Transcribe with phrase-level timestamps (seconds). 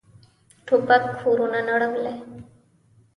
[0.65, 2.15] توپک کورونه نړولي.